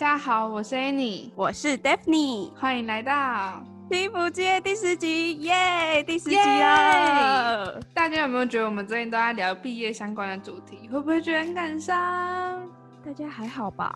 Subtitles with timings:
[0.00, 7.78] 家好，我是 Annie，我是 Daphne，欢迎来到幸福街第十集，耶，第十集了。
[7.92, 10.88] 大家有没有觉得我们最近都在聊毕业相关的主题？
[10.90, 12.66] 会不会觉得很感伤？
[13.04, 13.94] 大家还好吧？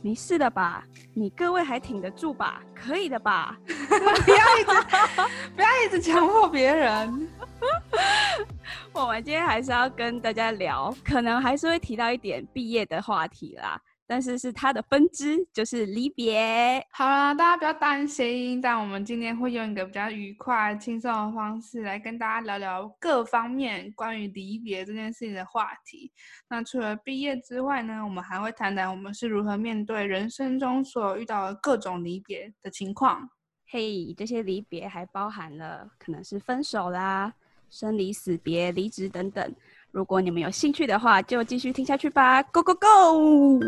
[0.00, 0.82] 没事的吧？
[1.12, 2.62] 你各位还挺得住吧？
[2.74, 3.54] 可以的吧？
[3.66, 4.70] 不要一直
[5.54, 7.28] 不要一直强迫别人。
[8.94, 13.78] 我们今天还是要跟大家聊，可能还是会提到一点毕业的话题啦，
[14.12, 16.86] 但是是它的分支，就是离别。
[16.90, 26.12] 好了，大家不要担心，但我们今天会用一个比较愉快、轻松的方式来跟大家聊聊各方面关于离别这件事情的话题。
[26.50, 33.26] 那除了毕业之外呢，我们还会谈谈我们是如何面对人生中所遇到的各种离别的情况。
[33.66, 37.32] 嘿，hey, 这些离别还包含了可能是分手啦。
[37.70, 39.50] 生离死别、离职等等，
[39.90, 42.42] 如果你们有兴趣的话，就继续听下去吧。
[42.42, 43.58] Go go go！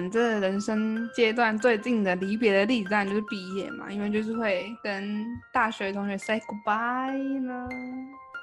[0.00, 7.68] 们这人生阶段最近的离别的例子，当然就是毕业嘛，因为就是会跟大学同学 say goodbye 呢。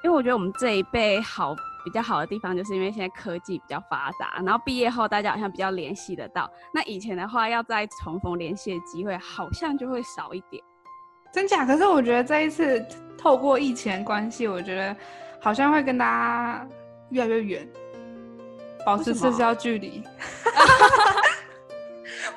[0.03, 6.49] 因为我觉得我们这一辈好比较好的地方，就是因为现在科技比较发达，然后毕业后大家好像比较联系得到。
[6.73, 10.61] 那以前的话，要再重逢联系的机会，好像就会少一点。
[11.31, 11.65] 真假？
[11.65, 12.85] 可是我觉得这一次
[13.17, 14.95] 透过疫情的关系，我觉得
[15.39, 16.67] 好像会跟大家
[17.09, 17.67] 越来越远。
[18.85, 20.03] 保持社交距离，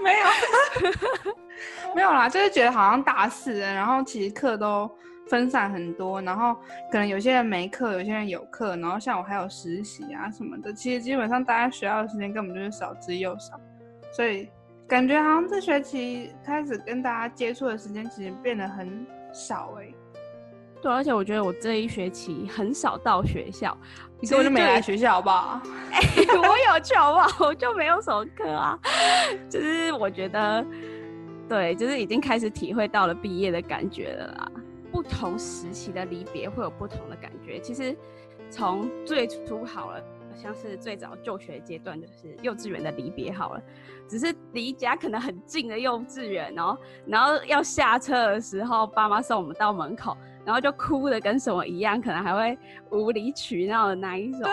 [0.07, 1.35] 没有，
[1.97, 4.89] 没有啦，就是觉得好像大四了，然后其实课都
[5.29, 6.55] 分散很多，然后
[6.93, 13.59] 可能有些人没课，有些人有课，然后像我还有实习啊什么的，其实基本上大家学校的时间根本就是少之又少，
[14.13, 14.49] 所以
[14.87, 19.95] 感觉好像这学期开始跟大家接触的时间其实变得很少哎、欸。
[20.83, 23.77] 对，而且我觉得我这一学期很少到学校，
[24.21, 25.61] 你根本就没来学校，好不好？
[25.93, 27.47] 哎、欸，我有去，好不好？
[27.47, 28.79] 我就没有什么课啊。
[29.49, 30.65] 就是我觉得，
[31.49, 34.51] 对，就是已经开始体会到了毕业的感觉了啦。
[34.91, 37.59] 不同时期的离别会有不同的感觉。
[37.61, 37.95] 其实
[38.51, 40.03] 从最初好了，
[40.35, 43.63] 像是最早就学阶段，就是幼稚园的离别好了，
[44.09, 50.17] 只是离家可能很近的幼稚园，然后然后要下车的时候，爸妈送我们到门口。
[50.47, 52.59] 然后就哭的跟什么一样，可能还会
[52.91, 54.53] 无理取闹的那一种，对，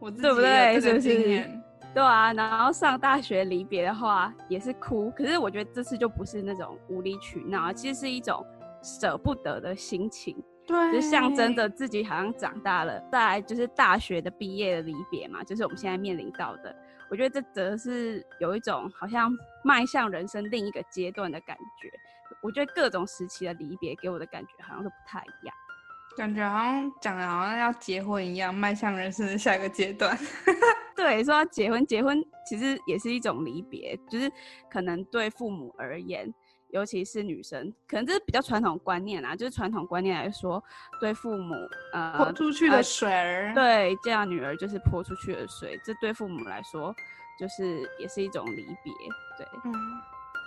[0.00, 0.80] 我自己对不对？
[0.80, 1.50] 是不是？
[1.94, 2.32] 对啊。
[2.32, 8.44] 然后上大学离别的话也是哭，可是我觉得这次就不是那种无理取闹，其实是一种
[8.82, 13.00] 舍不得的心情，对，就象征着自己好像长大了。
[13.12, 16.74] 再来就是大学的毕业的离别嘛，就是我们现在面临到的，
[17.08, 19.30] 我觉得这则是有一种好像
[19.62, 21.88] 迈向人生另一个阶段的感觉。
[22.40, 25.54] 我觉得各种时期的离别给我的感觉好像都不太一样，
[26.16, 30.16] 感觉好像讲的好像要结婚一样，迈向人生的下一个阶段。
[30.94, 34.30] 对，说要结婚，结婚其实也是一种离别，就是
[34.70, 36.32] 可能对父母而言，
[36.68, 40.62] 尤其是女生，可能这是比较传统观念啊，就是传统观念来说，
[41.00, 41.54] 对父母
[41.94, 46.94] 呃泼出去的水儿，呃，对，这样女儿就是泼出去的水，这对父母来说
[47.40, 48.92] 就是也是一种离别，
[49.38, 49.72] 对，嗯。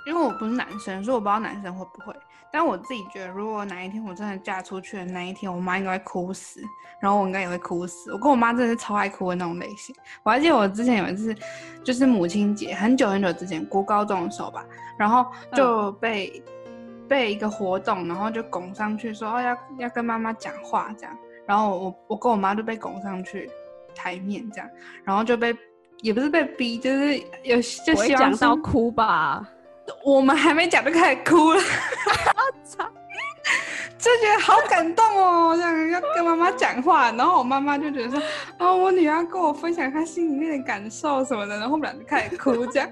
[0.06, 2.16] 因为我不是男生，所以我不知道男生会不会。
[2.52, 6.62] 但我自己觉得，如果哪一天我真的嫁出去的那一天，我妈应该会哭死，
[7.02, 8.14] 然后我应该也会哭死。
[8.14, 9.94] 我跟我妈真的是超爱哭的那种类型。
[10.24, 11.36] 我还记得我之前有一次，
[11.84, 14.66] 就是母亲节，很久很久之前，国高中的时候吧，
[14.98, 21.18] 然后就被、嗯、被一个活动，然后就拱上去说，哦，要要跟妈妈讲话这样。
[21.46, 23.50] 然后我我跟我妈就被拱上去
[23.94, 24.70] 台面这样，
[25.04, 25.54] 然后就被
[26.02, 29.46] 也不是被逼，就是有就希望讲到哭吧。
[30.04, 31.60] 我们还没讲就开始哭了，
[32.64, 32.86] 操
[33.98, 38.22] 就觉得好感动哦，这样要跟妈妈讲话，然后我妈妈就觉得说，
[38.60, 42.88] 哦，我女儿跟我分享她心里面的感受什么的，然后我们俩就开始哭，这样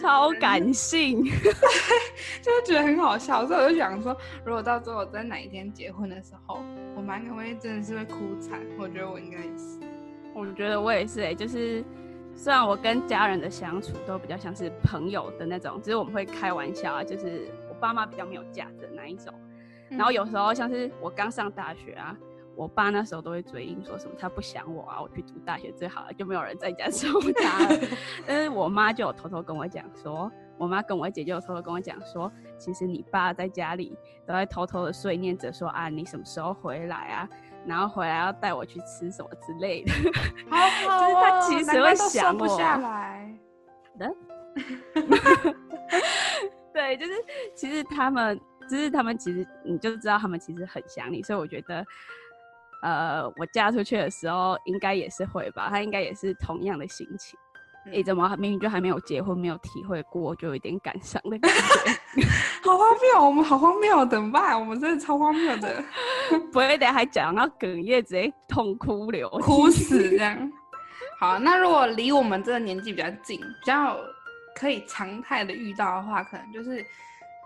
[0.00, 1.22] 超感性，
[2.40, 3.46] 就觉得很好笑。
[3.46, 6.62] 所以我就想说，如果到最后在哪一天结婚的时候，
[6.96, 9.78] 我妈应该会真的是会哭惨，我觉得我应该也是，
[10.34, 11.84] 我觉得我也是哎、欸，就是。
[12.36, 19.32] 虽然我跟家人的相处都比较像是朋友的那种，只是我们会开玩笑啊，就是我爸妈比较没有架子的那一种。
[19.88, 22.16] 然后有时候像是我刚上大学啊，
[22.56, 27.80] 我爸那时候都会嘴硬说什么他不想我啊，我去读大学最好了，就没有人在家 照顾他了。
[28.26, 33.96] 但是我妈就有偷偷跟我讲说，我妈跟我姐就有偷偷跟我讲说，其实你爸在家里
[34.26, 37.28] 都在偷偷的碎念着说啊，你什么时候回来啊？
[37.66, 39.92] 然后回来要带我去吃什么之类的。
[40.50, 42.48] 好好、哦，就是他其实会想我。
[42.48, 43.32] 下来
[43.98, 44.14] 的。
[46.72, 47.12] 对，就是
[47.54, 51.84] 其实他们，就是他们，其实你就知道他们其实很想你，所以我觉得，
[52.82, 57.38] 呃，我嫁出去的时候应该也是会吧，他应该也是同样的心情。
[57.92, 62.22] 你、嗯、怎么明明就还没有结婚，没有体会过，就有点感伤的感觉？
[62.64, 64.58] 好荒谬，我们好荒谬，怎么办？
[64.58, 65.84] 我们真的超荒谬的，
[66.52, 70.52] 不会等下还讲到哽咽，直接痛哭流 哭死这样。
[71.18, 73.96] 好，那如果离我们这个年纪比较近，比较。
[74.56, 76.86] 可以常态的遇到的话，可能就是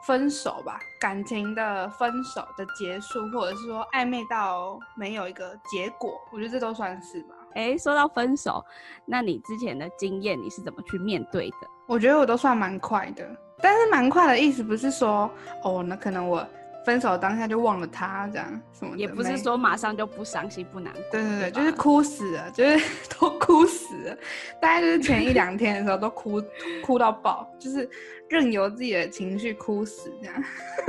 [0.07, 7.35] 分手吧，感情的分手的结束，或者是说暧昧到没有一个结果，我觉得这都算是吧。
[7.55, 8.65] 哎、欸，说到分手，
[9.07, 11.57] 那你之前的经验你是怎么去面对的？
[11.87, 13.25] 我觉得我都算蛮快的，
[13.61, 15.31] 但是蛮快的意思不是说
[15.63, 16.47] 哦，那可能我。
[16.85, 18.97] 分手当下就忘了他，这样什么的？
[18.97, 21.03] 也不是说马上就不伤心不难过。
[21.13, 22.91] 对对对，就是哭死了，就是
[23.21, 24.17] 都哭死了。
[24.59, 26.43] 大概就是前一两天的时候都哭
[26.83, 27.87] 哭到爆，就是
[28.31, 30.43] 任由自己的情绪哭死这样。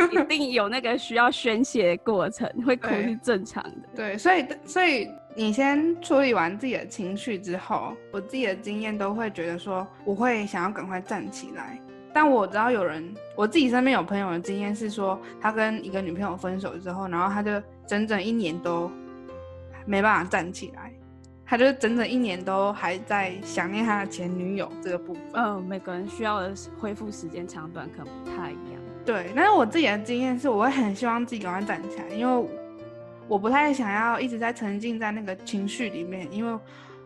[0.10, 3.90] 一定有那个需要宣泄的过程，会 哭是正常的。
[3.94, 5.10] 对，所以所以
[5.40, 11.80] 你先处理完自己的情绪之后，我自己的经验都会觉得说，我会想要赶快站起来。
[12.14, 17.52] 但我知道有人，我自己身边有朋友的经验是说，他跟一个女朋友分手之后，然后他就
[17.88, 18.92] 整整一年都
[19.86, 20.92] 没办法站起来，
[21.46, 25.24] 他就整整一年都还在想念他的前女友这个部分。
[25.36, 28.82] 嗯，每个人需要的恢复时间长短可能不太一样。
[29.06, 32.50] 对，但是我自己的经验是，我会很希望自己赶快站起来，因为
[33.30, 36.60] 我不太想要一直在沉浸在那个情绪里面，因为。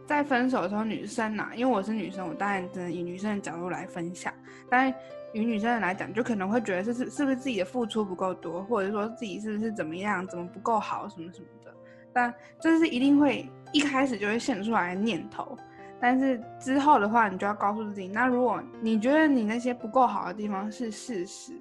[0.06, 4.34] 在分手的时候，女生呐、啊，因为我是女生，我当然只能以女生的角度来分享。
[4.70, 4.96] 但是
[5.32, 11.74] 以女生的来讲，就可能会觉得是是是不是自己的付出不够多，或者说自己是不是怎么样，怎么不够好，什么什么的。
[12.12, 15.58] 但这是一定会一开始就会现出来的念头。
[16.02, 21.54] 但是之后的话，你就要告诉自己，那如果你觉得你那些不够好的地方是事实，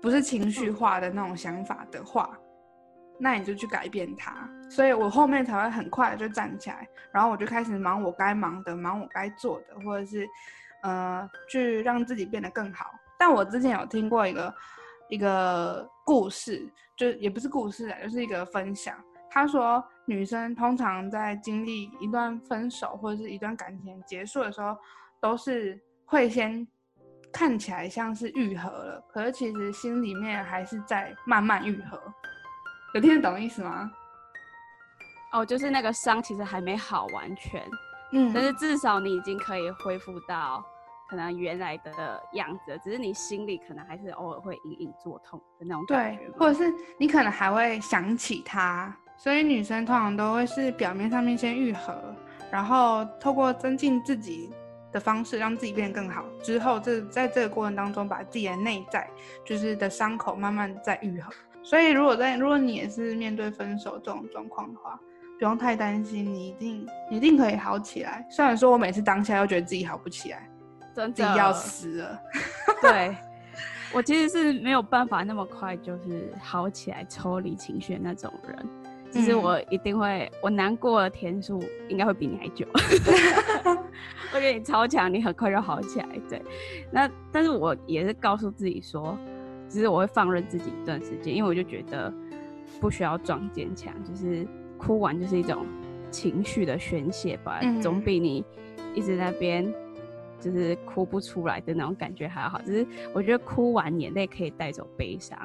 [0.00, 2.30] 不是情绪化的那种想法的话。
[3.22, 10.26] 那你就去改变它，所以我后面才会很快就站起来，然后我就开始忙我该忙的，忙我该做的，或者是，
[10.82, 12.86] 呃，去让自己变得更好。
[13.18, 14.54] 但我之前有听过一个
[15.10, 18.96] 一个故事，就也不是故事啊，就是一个分享。
[19.28, 24.74] 他说，女生通常在经历一段分手或者是一段感情结束的时候，
[25.20, 26.66] 都是会先
[27.30, 32.00] 看起来像是愈合了，可是其实心里面还是在慢慢愈合。
[32.94, 33.90] 有听得懂意思吗？
[35.32, 37.62] 哦，就是那个伤其实还没好完全，
[38.12, 40.60] 嗯，但是至少你已经可以恢复到
[41.08, 52.12] 可能原来的样子，只是你心里可能还是偶尔会隐隐作痛的那种感觉，对，或者是你可能还会想起他，所以女生通常都会是表面上面先愈合，
[52.50, 54.50] 然后透过增进自己
[54.90, 59.08] 的方式让自己变得更好，之后这在这个过程当中把自己的内在
[59.44, 61.32] 就是的伤口慢慢再愈合。
[61.62, 64.98] 所以，如果在如果你也是面对分手这种状况的话，
[65.38, 68.26] 不用太担心，你一定一定可以好起来。
[68.30, 70.48] 虽然说我每次当下都觉得自己好不起来，
[70.94, 72.18] 真的自己要死了。
[72.82, 73.16] 对，
[73.94, 78.68] 我其实是没有办法那么快就是好起来、抽离情绪的那种人。
[79.10, 82.64] 其实我一定会，我难过的天数应该会比你还久。
[84.32, 86.06] 我觉得你超强，你很快就好起来。
[86.28, 86.40] 对，
[86.92, 89.18] 那但是我也是告诉自己说。
[89.70, 92.12] 其实我会放任自己一段时间，因为我就觉得
[92.80, 94.44] 不需要装坚强，就是
[94.76, 95.64] 哭完就是一种
[96.10, 98.44] 情绪的宣泄吧，嗯、总比你
[98.96, 99.72] 一直在那边
[100.40, 102.60] 就是哭不出来的那种感觉还要好。
[102.62, 105.38] 只是我觉得哭完眼泪可以带走悲伤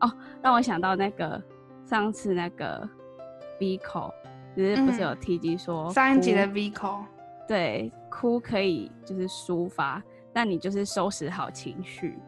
[0.00, 1.40] 哦，让我想到那个
[1.86, 2.88] 上次那个
[3.60, 4.10] Vico，
[4.56, 7.04] 就是不是有提及说、嗯、上一集的 Vico，
[7.46, 12.18] 对，哭可以就是抒发，但你就是收拾好情绪。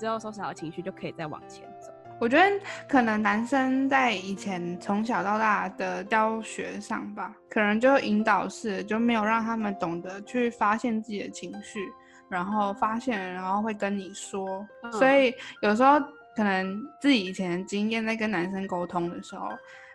[0.00, 1.92] 之后收拾好情绪，就可以再往前走。
[2.18, 11.80] 我觉得可能男生在以前从小到大的教学上吧，可能就引导式，就没有让他们懂得去发现自己的情绪，
[12.28, 14.66] 然后发现，然后会跟你说。
[14.82, 15.98] 嗯、所以有时候
[16.36, 19.48] 可能自己以前的经验在跟男生沟通的时候，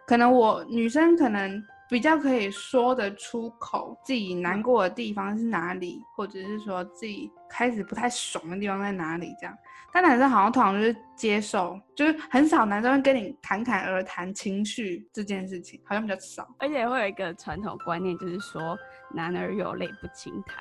[0.08, 9.56] 可能我女生可能比较可以说得出口自己难过的地方是哪里，或者是说自己开始不太爽的地方在哪里这样。
[9.96, 16.46] 但男生好像通常就是接受，就是很少男生会跟你侃侃而谈情绪这件事情，好像比较少。
[16.60, 18.78] 而且会有一个传统观念，就是说
[19.14, 20.58] 男儿有泪不轻弹。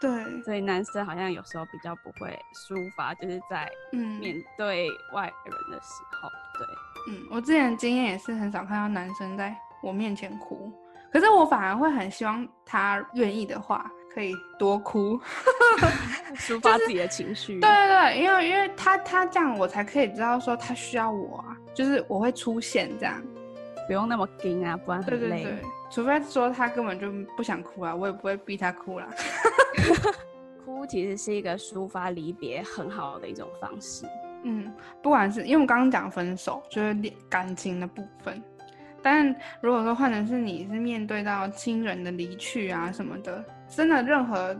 [0.00, 6.28] 对，所以男生好像有时候比较不会抒发，就是在面对外人的时候。
[6.28, 9.52] 嗯、对，嗯，我之前的经验也是很少看到男生在
[9.82, 10.72] 我面前哭。
[11.10, 15.20] 可是我反而会很希望他愿意的话，可以多哭，
[16.36, 17.60] 抒发自己的情绪。
[17.60, 23.22] 对对对，因为因为他他这样，我才可以知道说他需要我啊，就是我会出现这样，
[23.86, 25.28] 不用那么紧啊，不然很累。
[25.28, 29.06] 对对对，除非说他根本就不想哭啊，我也不会逼他哭啦。
[30.64, 34.06] 哭其实是一个抒发离别很好的一种方式。
[34.44, 36.96] 嗯，不管是因为我们刚刚讲分手，就是
[37.28, 38.42] 感情的部分。
[39.02, 39.26] 但
[39.60, 44.54] 如果说换成是你是面对到亲人的离去啊什么的，真的任何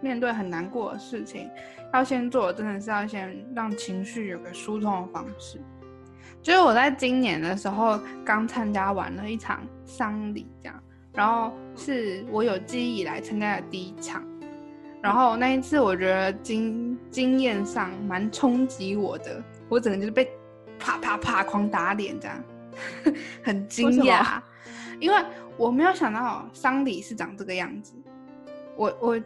[0.00, 1.50] 面对很难过的事情，
[1.92, 5.60] 要先做真的是要先让情绪有个疏通的方式。
[6.42, 14.24] 就是我在今年的时候刚参加完了一场丧礼，这样，然后是我有记忆以来参加的第一场，
[15.02, 20.30] 然后那一次我觉得经经验上蛮冲击我的，我整个就是被
[20.78, 22.42] 啪啪啪狂打脸这样。
[23.42, 24.40] 很惊讶，
[24.98, 25.22] 因为
[25.58, 27.92] 我没有想到丧礼是长这个样子。
[28.80, 29.20] 我我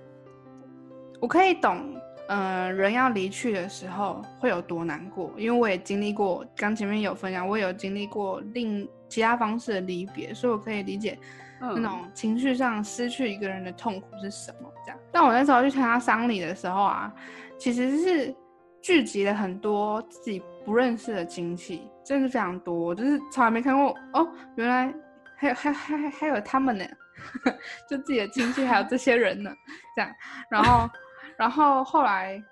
[1.20, 1.78] 我可以懂，
[2.26, 6.44] 嗯、呃，人要离去的时候会有多难过，因为我也经历过。
[6.56, 11.16] 刚前面有分享，我也有经历过另其他方式的离别，所以我可以理解
[11.60, 14.68] 那种情绪上失去一个人的痛苦是什么。
[14.84, 17.14] 这样，但我那时候去参加丧礼的时候啊，
[17.56, 18.34] 其实是
[18.82, 21.88] 聚集了很多自己不认识的亲戚。
[22.04, 24.92] 真的非常多，就是从来没看过哦，原来
[25.36, 26.84] 还有还还还还有他们呢，
[27.88, 29.50] 就自己的亲戚还有这些人呢，
[29.94, 30.10] 这样，
[30.50, 30.90] 然后
[31.36, 32.42] 然后后来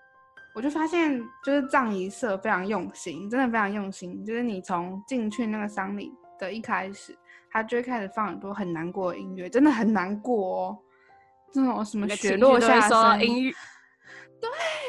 [0.55, 7.17] 我就发现，就是葬仪社非常用心，真的非常用心，就是你从进去那个丧礼的一开始，
[7.51, 10.79] 他就会开始放很多很难过的音乐，真的很难过哦，
[11.53, 13.55] 这种什么雪落下声音乐。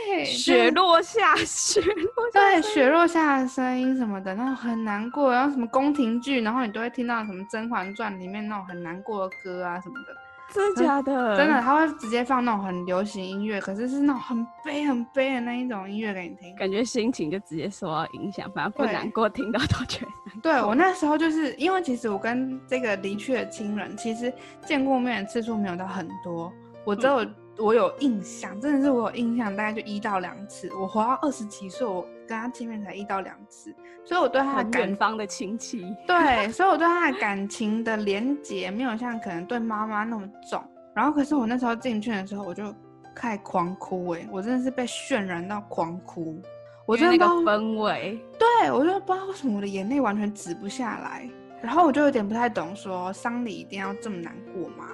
[0.05, 5.31] 对，雪落下，雪落下，对，雪落下的声音什么的，那种很难过。
[5.31, 10.15] 然后什么宫廷剧，然后你都会听到什么《甄嬛传》里面那种很难过的歌啊什么的。
[10.53, 11.35] 真的假的？
[11.35, 20.11] 真的，他会直接放那种很流行音乐，可是是那种很悲很悲的那一种音乐给你听，感觉心情就直接受到影响，反正不难过，听到都觉得。
[20.43, 24.31] 对，我那时候就是因为其实我跟这个离去的亲人其实
[24.63, 26.51] 见过面的次数没有到很多，
[26.85, 27.35] 我只有、嗯。
[27.57, 30.69] 我有印象，真的是我有印象，大概就一到两次。
[30.73, 40.63] 我活到二十几岁，我跟他见面才一到两次，所以我对他的远方的亲戚，对，所以我对他的感情的连结没有像可能对妈妈那么重。
[40.95, 42.73] 然后，可是我那时候进去的时候，我就
[43.13, 46.41] 开始狂哭，哎，我真的是被渲染到狂哭。
[46.87, 51.29] 我真的那个氛围，对，我就不知道为什么我的眼泪完全止不下来。
[51.61, 54.87] 然后我就有点不太懂，说丧礼一定要这么难过吗？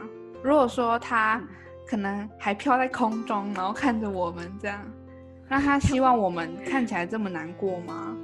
[0.44, 1.42] 如果说他。
[1.90, 4.80] 可能还飘在空中，然后看着我们这样，
[5.48, 8.16] 那他希望我们看起来这么难过吗？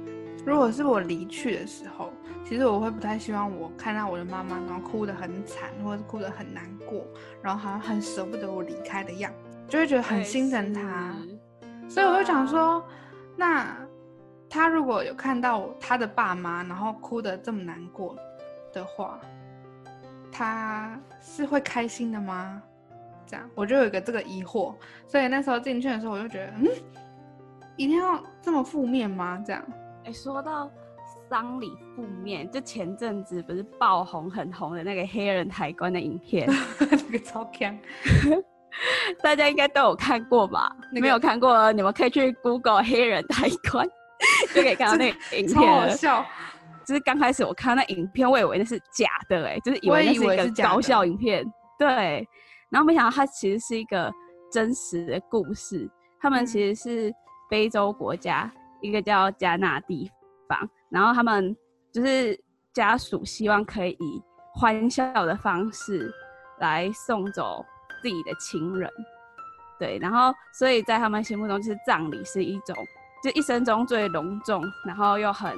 [0.46, 2.12] 如果是我离去的时候，
[2.44, 7.04] 其实我会不太希望我看到我的妈妈，然后哭得很惨，或者哭得很难过，
[7.42, 11.12] 然后好像很舍不得我离开的样子，就会觉得很心疼他。
[11.88, 12.80] 所以我就想说，
[13.34, 13.76] 那
[14.48, 18.14] 他如果有看到他的爸妈，然后哭得这么难过
[18.72, 19.18] 的话，
[20.30, 22.62] 他是会开心的吗？
[23.26, 24.74] 这样，我就有一个这个疑惑，
[25.06, 26.68] 所以那时候进去的时候，我就觉得，嗯，
[27.76, 29.42] 一定要这么负面吗？
[29.44, 29.62] 这样，
[30.04, 30.70] 哎，说到
[31.28, 37.76] 丧礼负面，就前阵子不是爆红很红的那个黑人抬棺的影片， 那个超强，
[39.22, 40.70] 大家应该都有看过吧？
[40.92, 43.86] 那个、没有看过，你们可以去 Google 黑人抬棺，
[44.54, 46.24] 就可以看到那个影片，超好笑。
[46.86, 51.44] 就是刚开始我看那影片，我以为那是假的、欸，哎，就是以为那是一个搞笑影片，
[51.76, 52.24] 对。
[52.70, 54.12] 然后没想到它其实是一个
[54.50, 55.90] 真实的故事。
[56.20, 57.14] 他们其实是
[57.48, 60.10] 非洲国家一个叫加纳地
[60.48, 61.56] 方，然后他们
[61.92, 62.38] 就是
[62.72, 64.22] 家属希望可以以
[64.54, 66.12] 欢笑的方式
[66.58, 67.64] 来送走
[68.02, 68.90] 自己的亲人。
[69.78, 72.74] 对，然后所以在他们心目中，就是葬礼是一种
[73.22, 75.54] 就一生中最隆重，然后又很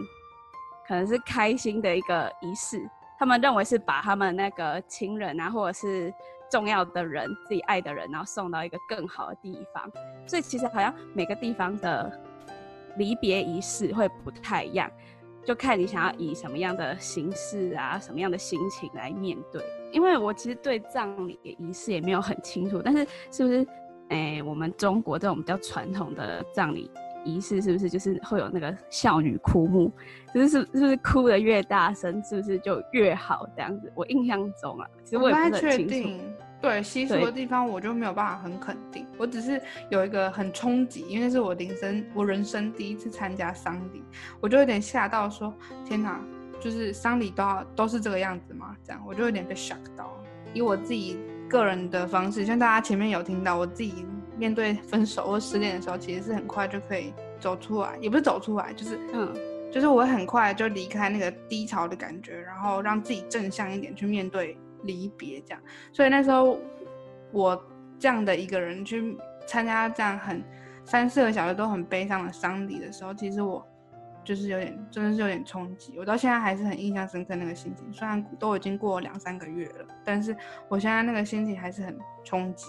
[0.87, 2.85] 可能是开心的一个仪式。
[3.19, 6.13] 他们认为是把他们那个亲人啊，或者是
[6.51, 9.91] 重要的人，自己爱的人，然后送到一个更好的地方。
[10.27, 12.11] 所以其实好像每个地方的
[12.97, 14.91] 离别仪式会不太一样，
[15.45, 19.63] 就看你想要以什么样的形式啊，什么样的心情来面对。
[19.93, 23.67] 因为我其实对葬礼仪式也没有很清楚，但是是不是，
[24.09, 26.91] 哎，我们中国这种比较传统的葬礼
[27.29, 29.93] 仪式，是不是就是会有那个少女哭墓？
[30.35, 33.93] 就是是是不是哭的越大声，是不是就越好这样子？
[33.95, 36.21] 我印象中啊，其实我也不太确定。
[36.61, 39.07] 对习俗的地方，我就没有办法很肯定。
[39.17, 44.03] 我只是有一个很冲击，因为是我人生我人生第一次参加丧礼，
[44.41, 46.21] 我就有点吓到说，说天哪，
[46.59, 48.75] 就是丧礼都要都是这个样子吗？
[48.83, 50.13] 这样我就有点被 shock 到。
[50.53, 51.17] 以我自己
[51.49, 54.05] 个人的方式，像大家前面有听到，我自己
[54.39, 59.35] 面对分手或失恋的时候，其实是很快就可以走出来，也不是走出来，就是嗯，
[59.71, 65.61] 就是我很快就离开那个低潮的感觉，然后让自己正向一点去面对离别，这样。
[65.93, 66.59] 所以那时候
[67.33, 67.61] 我
[67.99, 70.43] 这样的一个人去参加这样很
[70.85, 73.67] 三四个小时都很悲伤的丧礼的时候，其实我。
[74.25, 75.95] 就是有点，真的是有点冲击。
[75.99, 80.37] 我到现在还是很印象深刻那个心情，虽然都已经过了两三个月了，但是
[80.69, 82.67] 我现在那个心情还是很冲击。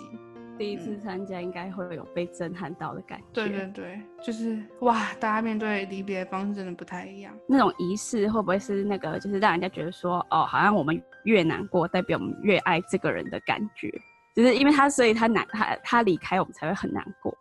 [0.59, 3.25] 第一次参加，应该会有被震撼到的感觉。
[3.31, 7.33] 对对对，就是哇，大家面对离别的方式真的不太一样。
[7.47, 13.89] 那种仪式会不会是那个，就是让人家觉得说，哦，好像我们越难过，代表我们越爱这个人的感觉？
[14.35, 17.35] 就是因为他，所以他难，他他离开我们才会很难过。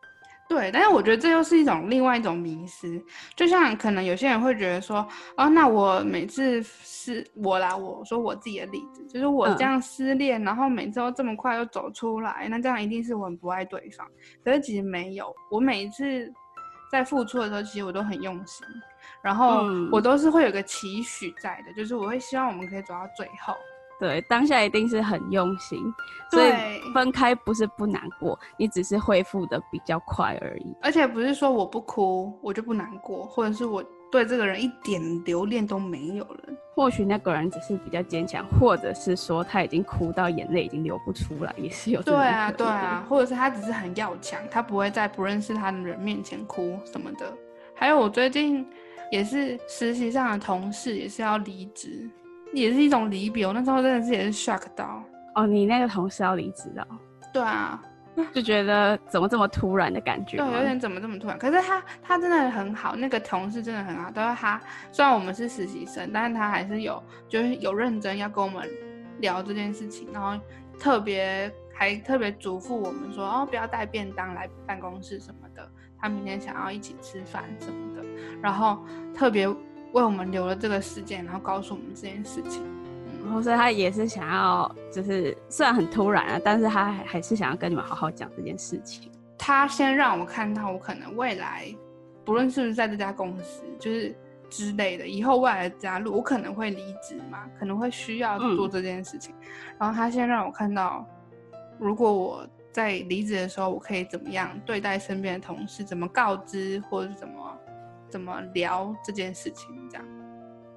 [0.49, 3.01] 对，但是我觉得这又是一种另外一种迷失，
[3.37, 14.07] 就像可能有些人会觉得说，哦，那我每次失我啦，我说我自己的例子，就是我这样失恋，嗯、然后每次都这么快就走出来，那这样一定是我很不爱对方。
[14.43, 16.33] 可是其实没有，我每一次
[16.91, 18.67] 在付出的时候，其实我都很用心，
[19.23, 23.55] 然后我都是会有个期许在的，就是我会希望我们可以走到最后。
[23.99, 25.79] 对，当下一定是很用心，
[26.31, 26.51] 所以
[26.95, 30.77] 分开不是不难过，你只是恢复的比较快而已。
[30.81, 36.41] 而且不是说我不哭我就不难过，或者是我对这个人一点留恋都没有了。
[36.77, 42.01] 或许那个人只是比较坚强，或者是说他已经哭到眼泪已经流不出来，也是有。
[42.03, 47.27] 对啊，对啊，或者是他只是很要强，他不会在不认识他的人面前哭什么的。
[47.75, 48.65] 还有我最近
[49.11, 52.09] 也是实习上的同事也是要离职。
[52.53, 55.03] 也是一种离别，我那时候真的是也是 shock 到
[55.35, 55.47] 哦。
[55.47, 56.87] 你那个同事要离职了？
[57.33, 57.81] 对啊，
[58.33, 60.39] 就觉得怎么这么突然的感觉？
[60.39, 61.39] 对，有点怎么这么突然。
[61.39, 64.11] 可是他他真的很好，那个同事真的很好。
[64.15, 68.67] 但是他虽然我们是实习生，但是他还是有就是有认真要跟我们
[69.21, 70.43] 聊这件事情，然后
[70.79, 75.71] 特别还特别嘱咐我们说哦，不要带便当来办公室什么的，
[76.01, 78.09] 他明天想要一起吃饭什么的，
[78.41, 79.49] 然后特别。
[79.93, 82.63] 为我们留了这个事件，然后告诉我们这件事情，
[83.25, 89.11] 然后所以他也是想要，就是虽然很突然啊，但是他还是想要跟你们好好讲这件事情。
[89.39, 91.75] 他先让我看到，我可能未来，
[92.25, 94.15] 不论是不是在这家公司，就是
[94.51, 99.35] 之类的，以后未来的加入，我可能会离职嘛，可能会需要做这件事情。
[99.41, 99.47] 嗯、
[99.79, 101.07] 然后他先让我看到，
[101.79, 107.59] 如果我在离职的时候，我可以怎么样对待身边的同事，怎么告知，或者是怎么。
[108.09, 109.89] 怎么聊这件事情？
[109.91, 110.07] 这样，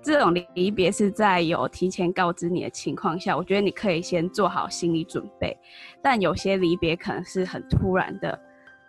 [0.02, 5.58] 这种离别是在有提前告知你的情况下，我觉得你可以先做好心理准备。
[6.02, 8.38] 但有些离别可能是很突然的，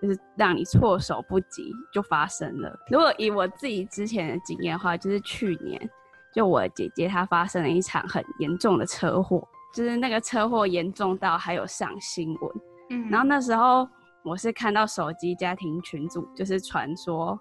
[0.01, 2.75] 就是让你措手不及就发生了。
[2.91, 5.91] 如果以我自己之前的经验的话，就是去年，
[6.35, 12.53] 就我姐姐她发生了一场很严重的车祸，就是那个车祸严重到还有上新闻。
[12.91, 13.87] 嗯，然后那时候
[14.25, 17.39] 我是看到手机家庭群组就是传说。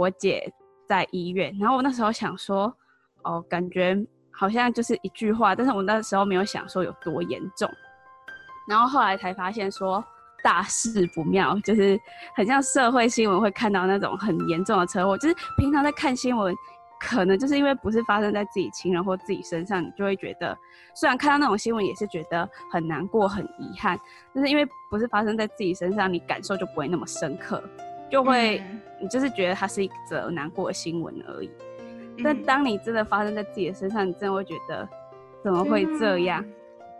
[0.00, 0.50] 我姐
[0.88, 2.74] 在医院，然后我那时候想说，
[3.22, 3.94] 哦，感觉
[4.30, 7.70] 好像就是一句话，但是我那时候没有想说有多严重，
[8.66, 10.02] 然后后来才发现说
[10.42, 12.00] 大事不妙，就是
[12.34, 16.56] 很像社会新闻会看到那种很严重的车祸，就是平常在看新闻，
[16.98, 20.56] 可能就是因为不是发生在自己亲人或自己身上，你就会觉得，
[20.94, 24.00] 虽然看到那种新闻也是觉得很难过、很遗憾，
[24.34, 27.62] 但是因为不是发生在自己身上，你感受就不会那么深刻。
[28.10, 31.50] 就会，嗯、你就是觉得它是一则难过的新闻而已。
[31.78, 34.88] 嗯、但当你真的发生在自己的身上，你真的会觉得
[35.44, 36.44] 怎么会这样？
[36.44, 36.52] 嗯、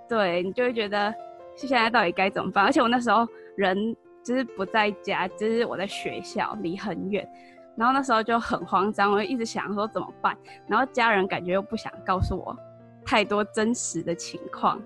[0.08, 1.12] 对，你就会觉得
[1.56, 2.64] 现在到底该怎么办？
[2.64, 7.28] 而且我那时候人就是不在家，就是我在学校，离很远。
[7.76, 10.36] 然后那时候就很慌张，我就一直想说怎么办。
[10.68, 12.56] 然后家人感觉又不想告诉我
[13.04, 14.80] 太多真实的情况。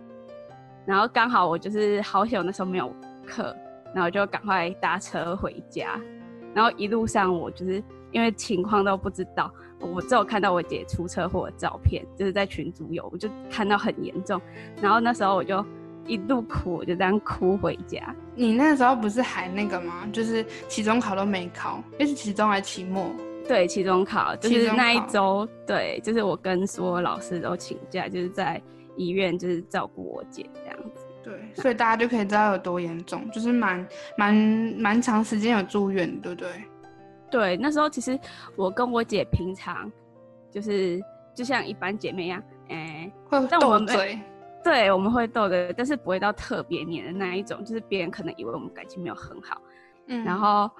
[0.86, 2.90] 然后刚好我就是好险，我那时候没有
[3.26, 3.54] 课。
[3.94, 5.96] 然后就赶快搭车回家，
[6.54, 14.40] 然后一路上我就是因为情况都不知道，我只有看到我姐出车祸的照片，就是在群组有，我就看到很严重，
[14.80, 15.64] 然后那时候我就
[16.06, 18.14] 一路哭，我就这样哭回家。
[18.36, 20.08] 你那时候不是还那个吗？
[20.12, 23.10] 就是期中考都没考，那是期中还是期末？
[23.46, 28.62] 对，期中考，就是那一周，对，就是我跟所有老师都请假，就是在
[28.96, 30.48] 医院就是照顾我姐。
[31.24, 33.86] 对，所以大家就可以知道有多严重，就是蛮
[34.18, 34.34] 蛮
[34.78, 36.48] 蛮长时间有住院，对不对？
[37.30, 38.18] 对，那时候其实
[38.54, 39.90] 我跟我姐平常
[40.50, 41.02] 就是
[41.34, 44.20] 就像一般姐妹一样，哎、欸，会斗嘴，
[44.62, 49.60] 对，我们会斗的，但是不会到特别黏的那一种，就是别人可能以为我们感情没有很好，
[50.08, 50.70] 嗯，然后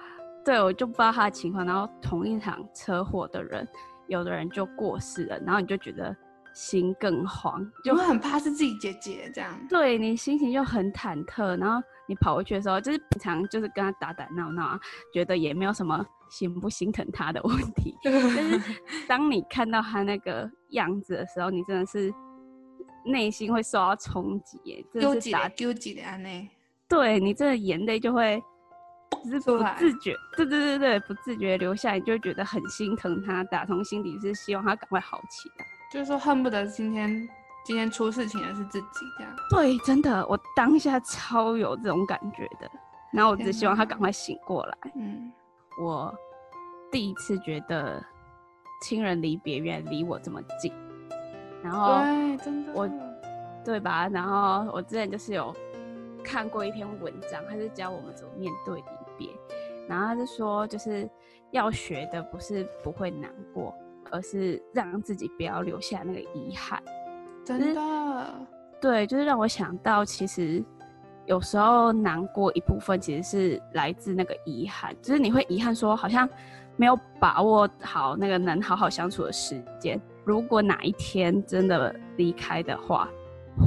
[0.45, 1.65] 对，我就不知道他的情况。
[1.65, 3.67] 然后同一场车祸的人，
[4.07, 6.15] 有的人就过世了，然后你就觉得
[6.55, 9.53] 心更慌，就会很怕是自己姐姐这样。
[9.69, 14.79] 对，你心情就很忐忑，然后你跑回去的时候，就是平常就是跟他打打闹闹啊，
[15.13, 17.93] 觉得也没有什么心不心疼他的问题。
[18.03, 18.61] 但是
[19.07, 22.11] 当你看到他那个样子的时候，你真的是
[23.05, 26.49] 内心会受到冲击耶，真的是打纠结的安内。
[26.87, 28.41] 对，你这个眼泪就会。
[29.23, 35.65] 只是不自觉，对对对对，不自觉流下来，就会觉得很心疼他，打从心底是希望他赶快好起来。
[35.91, 37.29] 就是说，恨不得今天
[37.63, 39.35] 今天出事情的是自己这样。
[39.49, 42.69] 对，真的，我当下超有这种感觉的。
[43.13, 44.77] 然后我只希望他赶快醒过来。
[44.95, 45.31] 嗯，
[45.79, 46.13] 我
[46.91, 48.03] 第一次觉得
[48.81, 50.73] 亲人离别原来离我这么近。
[51.63, 52.89] 然后，对，真的，我，
[53.63, 54.09] 对吧？
[54.09, 55.55] 然后我之前就是有
[56.23, 58.83] 看过一篇文章，他是教我们怎么面对离
[59.17, 59.29] 别，
[59.87, 61.09] 然后他就说，就是
[61.51, 63.73] 要学的不是不会难过，
[64.11, 66.81] 而是让自己不要留下那个遗憾。
[67.43, 68.33] 真的，
[68.81, 70.63] 对，就是让我想到，其实
[71.25, 76.27] 有时候难过一部分其实是来自那个遗憾，就是你会遗憾说，好像
[76.75, 79.99] 没有把握好那个能好好相处的时间。
[80.23, 83.07] 如果哪一天真的离开的话，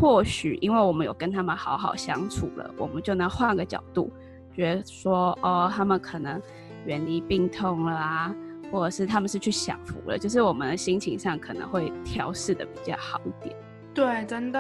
[0.01, 4.11] 或许因为我们有跟他们好好相处了，我们就能换个角度。
[4.55, 6.42] 觉得说哦，他们可能
[6.85, 8.35] 远离病痛了啊，
[8.70, 13.57] 或者是他们是去享福了，就是我们的心情上可能会调试的比较好一点。
[13.94, 14.59] 对，真的，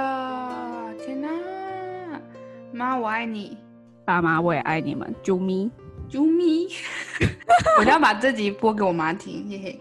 [0.98, 1.28] 天哪，
[2.72, 3.56] 妈，我爱你，
[4.04, 5.70] 爸妈，我也爱你们，啾咪，
[6.10, 6.68] 啾咪，
[7.78, 9.80] 我就要把这集播给我妈听，嘿嘿。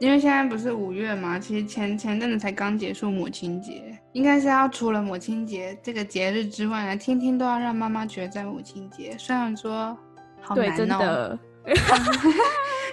[0.00, 9.14] 因为现在不是五月嘛，其实前前阵子才刚结束母亲节，应该是要除了母亲节这个节日之外呢，天天都要让妈妈觉得在母亲节。
[9.16, 9.96] 虽然说
[10.40, 10.74] 好难哦。
[10.74, 11.38] 对，真的。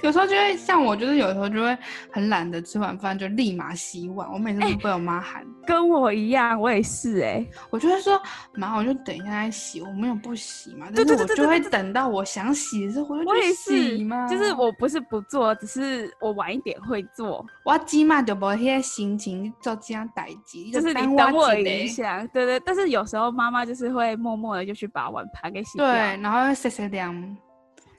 [0.02, 1.78] 有时候就会像我，就是有时候就会
[2.12, 4.32] 很懒得吃晚饭就立马洗碗。
[4.32, 7.46] 我每次都被我妈喊，跟我一样，我也是哎。
[7.70, 8.22] 我就会说
[8.54, 10.90] 妈，我就等一下再洗，我没有不洗嘛。
[10.92, 14.28] 对对对，我就会等到我想洗的时候，我就去洗嘛。
[14.28, 17.46] 就是我不是不做，只是我晚一点会做。
[17.66, 22.26] 我起码就不现在心情做这样待机，就是你等我一下。
[22.34, 25.86] 对对，但是有时候妈妈就是会默默的就去把碗盘给洗掉。
[25.86, 27.38] 对，然后洗洗凉。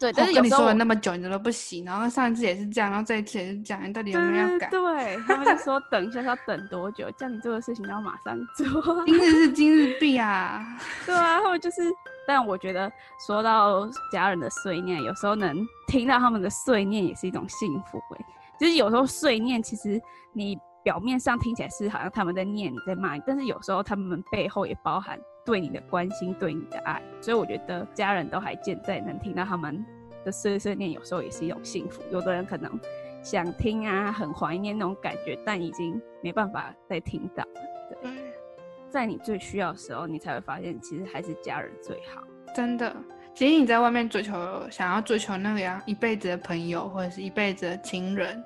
[0.01, 1.85] 对，但是有时候跟你说了那么久，你怎么不行？
[1.85, 4.71] 然后上一次也是这样，然后这一次也是这样，你到底有没有要改？
[4.71, 7.11] 对，对，他们就说等一下要等多久？
[7.19, 8.83] 叫你做的事情要马上做。
[9.05, 10.65] 今日是今日毕啊。
[11.05, 11.83] 对啊，他们就是，
[12.27, 12.91] 但我觉得
[13.27, 15.55] 说到家人的碎念，有时候能
[15.87, 18.25] 听到他们的碎念也是一种幸福哎。
[18.59, 20.01] 就是有时候碎念，其实
[20.33, 25.19] 你表面上听起来是好像他们在念你在骂你，但是有时候他们背后也包含。
[25.45, 29.85] 对你的关心，对你的爱，所以我觉得家人都还健在，能听到他们
[30.25, 32.03] 的碎碎念，有时候也是一种幸福。
[32.11, 32.79] 有的人可能
[33.23, 37.61] 想听啊，很怀念那种感觉，但已经没办法再听到了。
[38.03, 38.11] 对，
[38.89, 42.23] 在你最需要的时候，你才会发现，其实还是家人最好。
[42.55, 42.95] 真的，
[43.35, 44.33] 其实你在外面追求，
[44.71, 48.43] 想要追求那个呀，一辈子的朋友，或者是一辈子的情人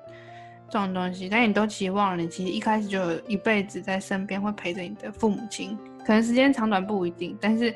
[0.69, 5.77] 这种东西，但你都期望了，你其实一开始就有一辈子在身边，会陪着你的父母亲。
[6.05, 7.73] 可能时间长短不一定，但是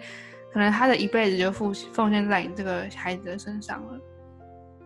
[0.51, 3.99] 可能他的一辈子就奉奉献在你这个孩子的身上了。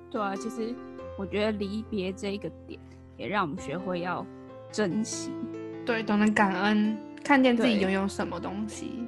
[0.10, 0.74] 对啊，其实
[1.18, 2.80] 我觉得离别这一个点，
[3.18, 4.26] 也让我们学会要
[4.72, 5.32] 珍惜，
[5.86, 9.04] 对，懂得感恩，看见自己拥有什么东西。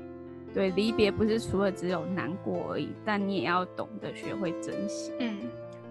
[0.53, 5.11] 对，离别不是除了只有难过而已，但你也要懂得学会珍惜。
[5.19, 5.37] 嗯。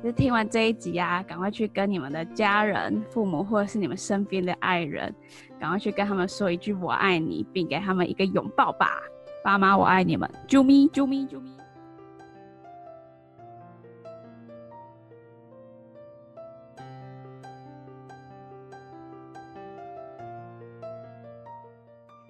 [0.04, 5.10] 就听完这一集啊，赶快去跟你们的家人、父母，或者是你们身边的爱人，
[5.58, 9.00] 赶快去跟他们说一句“我爱你”，并给他们一个拥抱吧。
[9.42, 11.50] 爸妈，我爱你们，啾咪啾咪啾咪。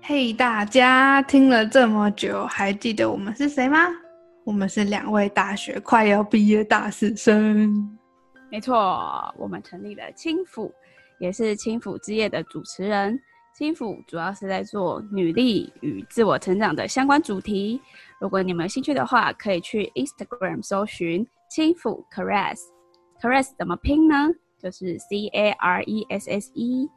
[0.00, 4.03] 嘿大家听了这么久，还记得我们是谁吗？
[4.44, 7.98] 我们是两位大学快要毕业大四生，
[8.50, 10.70] 没错，我们成立了轻抚，
[11.18, 13.18] 也是轻抚之夜的主持人。
[13.56, 17.80] 轻抚主要是在做女力与自我成长的相关主题。
[18.20, 24.28] 如果你们有兴趣的话，可以去 Instagram 搜寻轻抚 Caresse，Caresse 怎么拼呢？
[24.58, 26.90] 就是 C A R E S S E。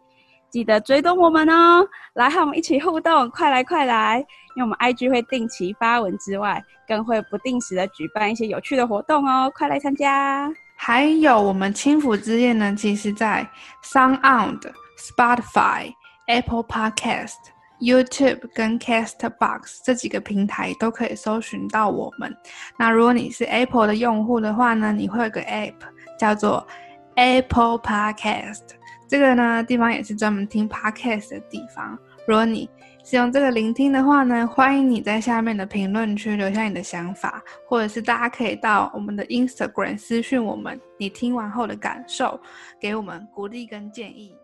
[0.50, 4.20] 记得追踪我们哦，来和我们一起互动，快来快来！
[4.56, 10.50] 因为我们 IG 会定期发文之外，更会不定时的举办一些有趣的活动哦，快来参加！
[10.76, 13.48] 还有我们轻抚之夜呢，其实在
[13.84, 14.60] SoundOn、
[14.98, 15.92] Spotify、
[16.28, 17.36] Apple Podcast、
[17.80, 22.36] YouTube 跟 Castbox 这几个平台都可以搜寻到我们。
[22.78, 25.76] 那如果你是 Apple 的用户的话呢，你会有个 App
[26.18, 26.66] 叫做
[27.16, 28.77] Apple Podcast，
[29.08, 31.98] 这个呢地方也是专门听 Podcast 的地方。
[32.28, 32.70] 如果你
[33.06, 42.38] 使用这个聆听的话呢，欢迎你在下面的评论区留下你的想法，或者是大家可以到我们的 Instagram 私讯我们你听完后的感受，
[42.82, 44.36] 给我们鼓励跟建议。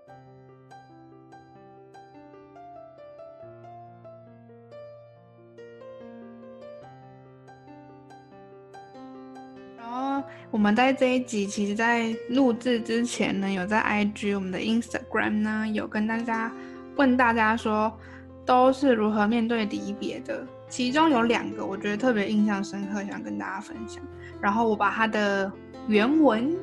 [10.54, 16.54] 我们在这一集，其实在录制之前呢，有在 IG 我们的 Instagram 呢，有跟大家
[16.96, 17.92] 问大家说。
[18.46, 20.46] 都是如何面对离别的？
[20.68, 24.04] 其中有两个我觉得特别印象深刻，想跟大家分享。
[24.42, 25.50] 然后我把它的
[25.88, 26.54] 原文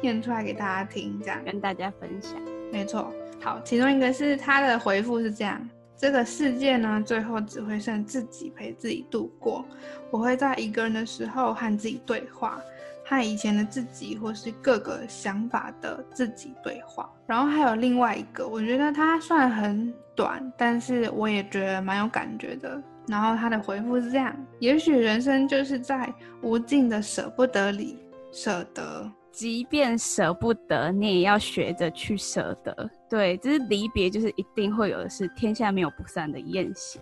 [0.00, 2.32] 念出来给大家听，这样跟大家分享。
[2.72, 5.64] 没错，好，其中一个是他的回复是这样：
[5.96, 9.64] 这个世界呢，最后只会剩自己陪自己度过。
[10.10, 12.60] 我会在一个人的时候和自己对话。
[13.08, 17.10] 和以前的自己，或是各个想法的自己对话。
[17.26, 22.80] 然后还有另外一个，我觉得他算很短，但是我也觉得蛮有感觉的。
[23.06, 27.96] 然后他的回复是这样：也许人生就是在无尽的舍不得里
[28.30, 32.90] 舍得，即便舍不得，你也要学着去舍得。
[33.08, 37.00] 对，就是离别，就是一定会有的事，天下没有不散的宴席。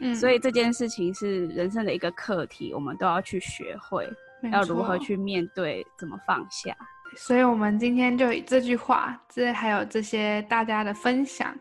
[0.00, 4.06] 嗯，所以这件事情是人生的一个课题，我们都要去学会。
[4.50, 5.86] 要如何去面对？
[5.98, 6.76] 怎么放下？
[7.16, 11.56] 所以，我们今天就以这句话，这还有这些大家的分享，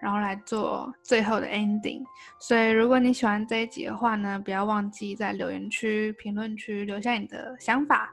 [0.00, 2.02] 然后来做最后的 ending。
[2.40, 8.12] 所以，如果你喜欢这一集的话呢，不要忘记在留言区、评论区留下你的想法。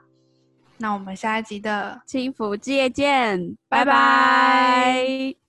[0.76, 5.43] 那我们下一集的幸福之夜见，拜拜。